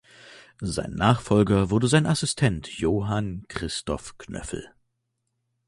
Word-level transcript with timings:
Sein 0.63 0.95
Nachfolger 0.95 1.69
wurde 1.69 1.87
sein 1.87 2.07
Assistent 2.07 2.67
Johann 2.79 3.45
Christoph 3.47 4.17
Knöffel. 4.17 4.67